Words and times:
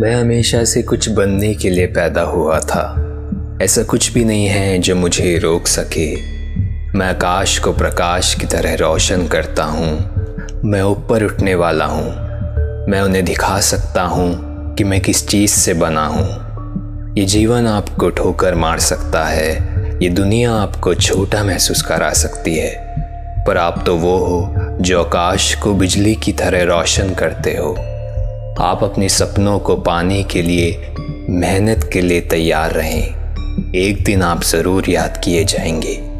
मैं 0.00 0.14
हमेशा 0.14 0.64
से 0.64 0.82
कुछ 0.82 1.08
बनने 1.08 1.54
के 1.54 1.70
लिए 1.70 1.86
पैदा 1.86 2.22
हुआ 2.22 2.60
था। 2.60 2.82
ऐसा 3.62 3.82
कुछ 3.82 4.12
भी 4.12 4.24
नहीं 4.24 4.46
है 4.46 4.78
जो 4.78 4.96
मुझे 4.96 5.38
रोक 5.38 5.66
सके। 5.66 6.16
मैं 6.98 7.06
आकाश 7.06 7.58
को 7.58 7.72
प्रकाश 7.72 8.34
की 8.34 8.46
तरह 8.46 8.74
रोशन 8.74 9.26
करता 9.26 9.64
हूँ। 9.64 10.10
मैं 10.64 10.82
ऊपर 10.82 11.24
उठने 11.24 11.54
वाला 11.54 11.84
हूँ। 11.84 12.04
मैं 12.86 13.00
उन्हें 13.00 13.24
दिखा 13.24 13.60
सकता 13.60 14.02
हूँ 14.02 14.34
कि 14.74 14.84
मैं 14.84 15.00
किस 15.00 15.28
चीज़ 15.28 15.50
से 15.50 15.74
बना 15.74 16.06
हूँ। 16.06 17.14
ये 17.18 17.24
जीवन 17.24 17.66
आपको 17.66 18.10
ठोकर 18.10 18.54
मार 18.54 18.78
सकता 18.78 19.24
है। 19.24 19.52
ये 20.02 20.08
दुनिया 20.08 20.52
आपको 20.52 20.94
छोटा 20.94 21.44
महसूस 21.44 21.82
करा 21.82 22.12
सकती 22.12 22.56
है। 22.56 22.94
पर 23.46 23.56
आप 23.56 23.82
तो 23.86 23.96
वो 23.96 24.18
हो 24.18 24.54
जो 24.80 25.02
आकाश 25.02 25.54
को 25.54 25.74
बिजली 25.74 26.14
की 26.14 26.32
तरह 26.32 26.62
रोशन 26.62 27.14
करते 27.14 27.50
हो। 27.50 27.95
आप 28.60 28.84
अपने 28.84 29.08
सपनों 29.08 29.58
को 29.58 29.76
पाने 29.76 30.22
के 30.22 30.42
लिए 30.42 30.92
मेहनत 31.30 31.90
के 31.92 32.00
लिए 32.00 32.20
तैयार 32.20 32.70
रहें। 32.70 33.16
एक 33.74 34.04
दिन 34.04 34.22
आप 34.22 34.42
ज़रूर 34.42 34.90
याद 34.90 35.20
किए 35.24 35.44
जाएँगे। 35.44 36.15